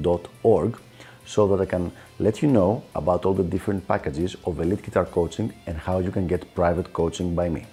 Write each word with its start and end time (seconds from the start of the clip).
dot 0.00 0.28
org 0.42 0.78
so 1.24 1.46
that 1.48 1.60
I 1.60 1.66
can 1.66 1.92
let 2.18 2.40
you 2.42 2.48
know 2.48 2.82
about 2.94 3.24
all 3.24 3.34
the 3.34 3.42
different 3.42 3.86
packages 3.86 4.36
of 4.44 4.60
elite 4.60 4.82
guitar 4.82 5.04
coaching 5.04 5.52
and 5.66 5.76
how 5.76 5.98
you 5.98 6.10
can 6.10 6.26
get 6.26 6.54
private 6.54 6.92
coaching 6.92 7.34
by 7.34 7.48
me. 7.48 7.66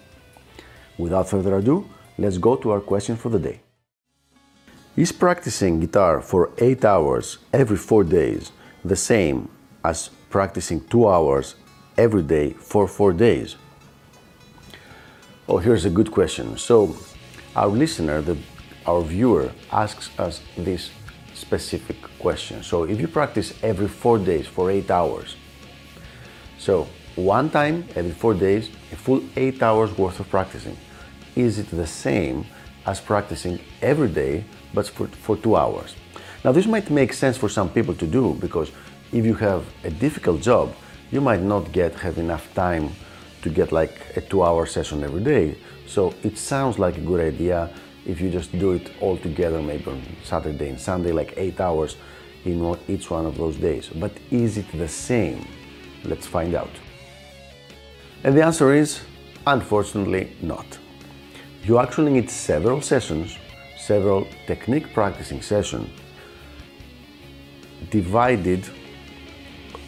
Without 0.98 1.30
further 1.30 1.58
ado, 1.58 1.88
let's 2.18 2.38
go 2.38 2.56
to 2.56 2.72
our 2.72 2.82
question 2.82 3.16
for 3.16 3.30
the 3.30 3.40
day. 3.40 3.62
Is 4.96 5.12
practicing 5.12 5.80
guitar 5.80 6.22
for 6.22 6.52
8 6.58 6.86
hours 6.86 7.40
every 7.52 7.78
4 7.78 8.04
days 8.04 8.52
the 8.86 8.96
same 8.96 9.50
as 9.84 10.10
practicing 10.30 10.82
2 10.88 11.10
hours 11.10 11.56
every 11.98 12.22
day 12.22 12.52
for 12.52 12.88
4 12.88 13.14
days? 13.14 13.56
Oh, 15.48 15.58
here's 15.58 15.86
a 15.86 15.90
good 15.90 16.12
question. 16.12 16.58
So, 16.58 16.96
our 17.56 17.68
listener, 17.68 18.22
the, 18.22 18.38
our 18.86 19.02
viewer, 19.02 19.52
asks 19.72 20.10
us 20.20 20.42
this 20.58 20.92
specific 21.34 21.98
question. 22.20 22.64
So, 22.64 22.84
if 22.84 23.00
you 23.00 23.08
practice 23.08 23.54
every 23.62 23.88
4 23.88 24.20
days 24.20 24.48
for 24.48 24.72
8 24.72 24.90
hours, 24.92 25.36
so 26.58 26.88
one 27.16 27.50
time 27.50 27.86
every 27.96 28.12
4 28.12 28.34
days, 28.34 28.70
a 28.92 28.96
full 28.96 29.22
8 29.36 29.62
hours 29.62 29.98
worth 29.98 30.20
of 30.20 30.30
practicing, 30.30 30.78
is 31.36 31.60
it 31.60 31.70
the 31.70 31.88
same 31.88 32.46
as 32.86 33.00
practicing 33.00 33.60
every 33.82 34.10
day 34.10 34.44
but 34.74 34.88
for, 34.88 35.08
for 35.08 35.38
2 35.38 35.56
hours? 35.56 35.96
Now, 36.44 36.52
this 36.52 36.66
might 36.66 36.90
make 36.90 37.14
sense 37.14 37.38
for 37.38 37.50
some 37.50 37.70
people 37.70 37.96
to 37.96 38.06
do 38.06 38.38
because 38.40 38.72
if 39.12 39.26
you 39.26 39.36
have 39.36 39.64
a 39.84 39.90
difficult 39.90 40.42
job, 40.42 40.76
you 41.12 41.22
might 41.22 41.42
not 41.42 41.72
get 41.72 41.94
have 41.96 42.18
enough 42.18 42.54
time 42.54 42.90
to 43.44 43.50
get 43.50 43.72
like 43.72 43.96
a 44.16 44.22
two 44.22 44.44
hour 44.44 44.66
session 44.66 45.04
every 45.04 45.22
day. 45.22 45.56
So 45.86 46.14
it 46.24 46.38
sounds 46.38 46.80
like 46.80 46.98
a 46.98 47.02
good 47.02 47.22
idea 47.22 47.70
if 48.06 48.20
you 48.20 48.30
just 48.30 48.52
do 48.58 48.72
it 48.72 48.92
all 49.00 49.18
together, 49.18 49.62
maybe 49.62 49.90
on 49.90 50.02
Saturday 50.24 50.70
and 50.70 50.80
Sunday, 50.80 51.12
like 51.12 51.34
eight 51.38 51.60
hours 51.60 51.96
in 52.46 52.78
each 52.88 53.10
one 53.10 53.26
of 53.26 53.38
those 53.38 53.56
days. 53.56 53.90
But 53.96 54.12
is 54.32 54.58
it 54.58 54.70
the 54.74 54.88
same? 54.88 55.48
Let's 56.04 56.28
find 56.28 56.54
out. 56.56 56.72
And 58.24 58.38
the 58.38 58.44
answer 58.44 58.74
is 58.74 59.02
unfortunately 59.48 60.36
not. 60.42 60.66
You 61.64 61.80
actually 61.80 62.12
need 62.12 62.30
several 62.30 62.82
sessions, 62.82 63.38
several 63.78 64.28
technique 64.48 64.94
practicing 64.94 65.42
sessions 65.42 65.90
divided 67.90 68.68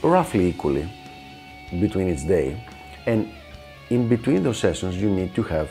roughly 0.04 0.50
equally 0.50 0.90
between 1.80 2.10
each 2.10 2.28
day 2.28 2.64
and 3.06 3.32
in 3.90 4.08
between 4.08 4.44
those 4.44 4.58
sessions 4.58 4.96
you 4.98 5.10
need 5.10 5.34
to 5.34 5.44
have 5.44 5.70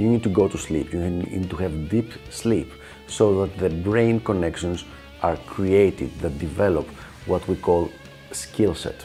you 0.00 0.08
need 0.08 0.22
to 0.22 0.28
go 0.28 0.48
to 0.48 0.58
sleep 0.58 0.92
you 0.92 1.00
need 1.00 1.50
to 1.50 1.56
have 1.56 1.88
deep 1.88 2.10
sleep 2.30 2.72
so 3.06 3.24
that 3.40 3.58
the 3.58 3.70
brain 3.88 4.20
connections 4.20 4.84
are 5.22 5.36
created 5.54 6.10
that 6.20 6.38
develop 6.38 6.86
what 7.26 7.46
we 7.48 7.56
call 7.56 7.90
skill 8.32 8.74
set 8.74 9.04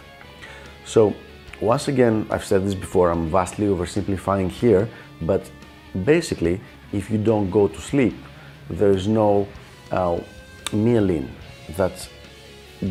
so 0.85 1.13
once 1.61 1.87
again 1.87 2.25
i've 2.29 2.45
said 2.45 2.65
this 2.65 2.75
before 2.75 3.09
i'm 3.11 3.29
vastly 3.29 3.67
oversimplifying 3.67 4.49
here 4.49 4.87
but 5.21 5.49
basically 6.05 6.59
if 6.93 7.09
you 7.09 7.17
don't 7.17 7.49
go 7.49 7.67
to 7.67 7.79
sleep 7.81 8.15
there 8.69 8.91
is 8.91 9.07
no 9.07 9.47
uh, 9.91 10.19
myelin 10.71 11.27
that's 11.77 12.09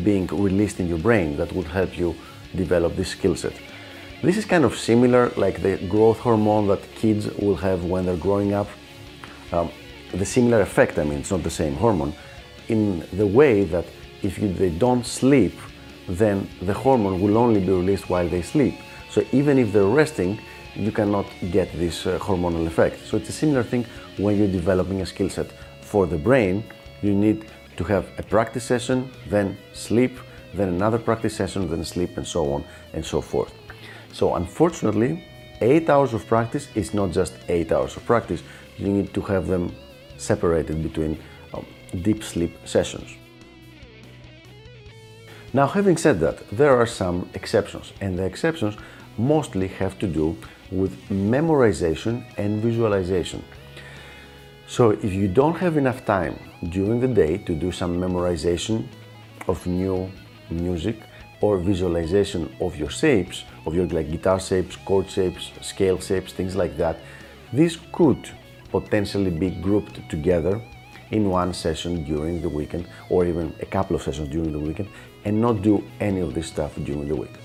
being 0.03 0.27
released 0.27 0.79
in 0.79 0.87
your 0.87 0.97
brain 0.97 1.37
that 1.37 1.51
would 1.53 1.67
help 1.67 1.97
you 1.97 2.15
develop 2.55 2.95
this 2.95 3.09
skill 3.09 3.35
set. 3.35 3.53
This 4.25 4.37
is 4.37 4.45
kind 4.45 4.65
of 4.65 4.75
similar 4.75 5.29
like 5.37 5.61
the 5.61 5.77
growth 5.87 6.17
hormone 6.17 6.65
that 6.69 6.81
kids 6.95 7.27
will 7.37 7.57
have 7.57 7.85
when 7.85 8.07
they're 8.07 8.17
growing 8.17 8.55
up. 8.55 8.67
Um, 9.51 9.69
the 10.15 10.25
similar 10.25 10.61
effect, 10.61 10.97
I 10.97 11.03
mean, 11.03 11.19
it's 11.19 11.29
not 11.29 11.43
the 11.43 11.51
same 11.51 11.75
hormone, 11.75 12.11
in 12.67 13.05
the 13.13 13.27
way 13.27 13.65
that 13.65 13.85
if 14.23 14.39
you, 14.39 14.51
they 14.51 14.71
don't 14.71 15.05
sleep, 15.05 15.53
then 16.07 16.49
the 16.63 16.73
hormone 16.73 17.21
will 17.21 17.37
only 17.37 17.59
be 17.59 17.69
released 17.69 18.09
while 18.09 18.27
they 18.27 18.41
sleep. 18.41 18.73
So 19.11 19.23
even 19.31 19.59
if 19.59 19.71
they're 19.71 19.93
resting, 20.01 20.39
you 20.73 20.91
cannot 20.91 21.27
get 21.51 21.71
this 21.73 22.07
uh, 22.07 22.17
hormonal 22.17 22.65
effect. 22.65 23.05
So 23.05 23.17
it's 23.17 23.29
a 23.29 23.37
similar 23.43 23.61
thing 23.61 23.85
when 24.17 24.39
you're 24.39 24.47
developing 24.47 25.01
a 25.01 25.05
skill 25.05 25.29
set. 25.29 25.51
For 25.81 26.07
the 26.07 26.17
brain, 26.17 26.63
you 27.03 27.13
need 27.13 27.45
to 27.77 27.83
have 27.83 28.07
a 28.17 28.23
practice 28.23 28.63
session, 28.63 29.11
then 29.27 29.55
sleep, 29.73 30.17
then 30.55 30.69
another 30.69 30.97
practice 30.97 31.35
session, 31.35 31.69
then 31.69 31.83
sleep, 31.83 32.17
and 32.17 32.25
so 32.25 32.51
on 32.53 32.63
and 32.93 33.05
so 33.05 33.21
forth. 33.21 33.53
So, 34.15 34.35
unfortunately, 34.35 35.25
eight 35.59 35.89
hours 35.89 36.13
of 36.13 36.25
practice 36.25 36.69
is 36.73 36.93
not 36.93 37.11
just 37.11 37.33
eight 37.49 37.73
hours 37.73 37.97
of 37.97 38.05
practice. 38.05 38.41
You 38.77 38.87
need 38.87 39.13
to 39.13 39.21
have 39.21 39.47
them 39.47 39.75
separated 40.15 40.81
between 40.81 41.19
um, 41.53 41.65
deep 42.01 42.23
sleep 42.23 42.53
sessions. 42.63 43.09
Now, 45.51 45.67
having 45.67 45.97
said 45.97 46.21
that, 46.21 46.37
there 46.49 46.73
are 46.79 46.85
some 46.85 47.29
exceptions, 47.33 47.91
and 47.99 48.17
the 48.17 48.23
exceptions 48.23 48.77
mostly 49.17 49.67
have 49.67 49.99
to 49.99 50.07
do 50.07 50.37
with 50.71 50.93
memorization 51.09 52.23
and 52.37 52.61
visualization. 52.61 53.43
So, 54.65 54.91
if 54.91 55.11
you 55.11 55.27
don't 55.27 55.57
have 55.57 55.75
enough 55.75 56.05
time 56.05 56.39
during 56.69 57.01
the 57.01 57.13
day 57.23 57.39
to 57.39 57.53
do 57.53 57.69
some 57.69 57.97
memorization 57.97 58.87
of 59.49 59.67
new 59.67 60.09
music 60.49 60.95
or 61.41 61.57
visualization 61.57 62.55
of 62.59 62.75
your 62.77 62.89
shapes, 62.89 63.43
of 63.65 63.75
your 63.75 63.87
like 63.87 64.09
guitar 64.11 64.39
shapes, 64.39 64.75
chord 64.75 65.09
shapes, 65.09 65.51
scale 65.61 65.99
shapes, 65.99 66.33
things 66.33 66.55
like 66.55 66.77
that, 66.77 66.99
these 67.53 67.77
could 67.91 68.29
potentially 68.71 69.31
be 69.31 69.49
grouped 69.49 69.97
together 70.09 70.61
in 71.11 71.29
one 71.29 71.53
session 71.53 72.03
during 72.03 72.41
the 72.41 72.49
weekend 72.49 72.87
or 73.09 73.25
even 73.25 73.53
a 73.61 73.65
couple 73.65 73.95
of 73.95 74.01
sessions 74.01 74.29
during 74.29 74.51
the 74.51 74.59
weekend 74.59 74.89
and 75.25 75.39
not 75.39 75.61
do 75.61 75.83
any 75.99 76.19
of 76.19 76.33
this 76.33 76.47
stuff 76.47 76.75
during 76.83 77.07
the 77.07 77.15
week. 77.15 77.35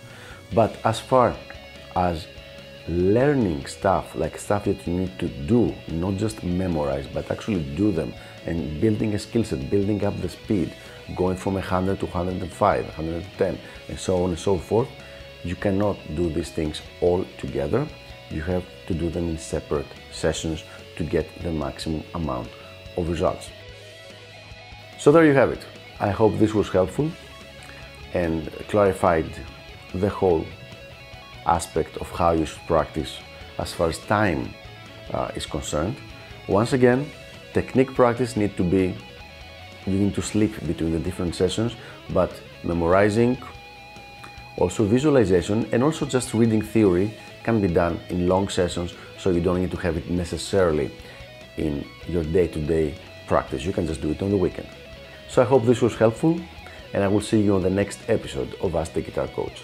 But 0.55 0.77
as 0.85 0.99
far 0.99 1.37
as 1.97 2.27
learning 2.91 3.65
stuff, 3.67 4.15
like 4.17 4.37
stuff 4.37 4.65
that 4.65 4.87
you 4.87 4.93
need 4.93 5.19
to 5.19 5.29
do, 5.29 5.73
not 5.89 6.17
just 6.17 6.43
memorize, 6.43 7.07
but 7.07 7.31
actually 7.31 7.63
do 7.77 7.93
them, 7.93 8.13
and 8.47 8.81
building 8.81 9.15
a 9.15 9.19
skill 9.19 9.45
set, 9.45 9.71
building 9.71 10.05
up 10.05 10.21
the 10.21 10.29
speed, 10.29 10.75
going 11.15 11.37
from 11.37 11.55
100 11.55 12.01
to 12.01 12.07
105, 12.07 12.85
110, 12.85 13.59
and 13.89 13.99
so 13.99 14.25
on 14.25 14.31
and 14.31 14.39
so 14.39 14.59
forth. 14.59 14.89
You 15.45 15.55
cannot 15.57 15.97
do 16.17 16.29
these 16.29 16.51
things 16.51 16.83
all 17.01 17.25
together. 17.39 17.87
You 18.31 18.43
have 18.43 18.65
to 18.89 18.95
do 18.95 19.09
them 19.09 19.29
in 19.29 19.39
separate 19.39 19.87
sessions 20.11 20.65
to 20.97 21.05
get 21.05 21.27
the 21.43 21.53
maximum 21.53 22.03
amount 22.15 22.49
of 22.97 23.09
results. 23.09 23.51
So 24.99 25.13
there 25.13 25.25
you 25.25 25.33
have 25.33 25.51
it. 25.51 25.65
I 26.01 26.11
hope 26.11 26.39
this 26.39 26.55
was 26.55 26.69
helpful 26.69 27.11
and 28.15 28.51
clarified 28.69 29.31
the 29.95 30.09
whole 30.09 30.45
aspect 31.51 31.97
of 31.99 32.09
how 32.11 32.31
you 32.33 32.47
should 32.47 32.67
practice 32.67 33.19
as 33.59 33.73
far 33.73 33.89
as 33.89 33.99
time 33.99 34.55
uh, 35.13 35.31
is 35.35 35.47
concerned. 35.47 35.97
Once 36.49 36.73
again, 36.73 37.11
technique 37.53 37.93
practice 37.95 38.37
need 38.37 38.57
to 38.57 38.65
be 38.65 38.95
you 39.87 39.99
need 39.99 40.15
to 40.15 40.23
sleep 40.23 40.53
between 40.67 40.93
the 40.93 40.99
different 40.99 41.35
sessions, 41.35 41.75
but 42.11 42.31
memorizing, 42.63 43.39
also 44.59 44.85
visualization, 44.85 45.67
and 45.73 45.83
also 45.83 46.05
just 46.05 46.35
reading 46.35 46.63
theory 46.63 47.15
can 47.43 47.61
be 47.61 47.69
done 47.69 47.99
in 48.11 48.29
long 48.29 48.49
sessions, 48.49 48.95
so 49.19 49.31
you 49.31 49.41
don't 49.41 49.61
need 49.61 49.71
to 49.71 49.79
have 49.79 49.97
it 49.97 50.11
necessarily 50.11 50.91
in 51.57 51.85
your 52.07 52.25
day-to-day 52.25 52.95
practice. 53.27 53.65
You 53.65 53.73
can 53.73 53.87
just 53.87 54.03
do 54.03 54.11
it 54.11 54.23
on 54.23 54.31
the 54.31 54.37
weekend. 54.37 54.69
So 55.29 55.41
I 55.41 55.47
hope 55.47 55.65
this 55.65 55.81
was 55.81 55.97
helpful, 55.97 56.39
and 56.93 57.03
I 57.03 57.09
will 57.09 57.23
see 57.23 57.41
you 57.41 57.55
on 57.55 57.63
the 57.63 57.71
next 57.71 58.01
episode 58.09 58.55
of 58.61 58.75
Ask 58.75 58.93
the 58.93 59.01
Guitar 59.01 59.29
Coach. 59.29 59.63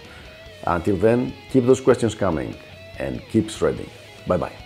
Until 0.66 0.96
then, 0.96 1.32
keep 1.50 1.64
those 1.64 1.80
questions 1.80 2.14
coming 2.14 2.54
and 2.98 3.20
keep 3.28 3.50
shredding. 3.50 3.90
Bye 4.26 4.36
bye. 4.36 4.65